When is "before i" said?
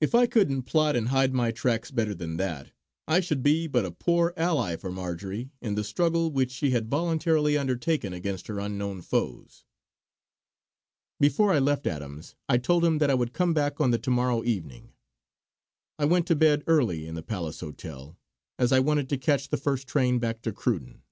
11.20-11.58